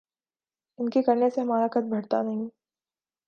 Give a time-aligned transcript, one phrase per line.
[0.79, 2.47] ان کے کرنے سے ہمارا قد بڑھتا نہیں۔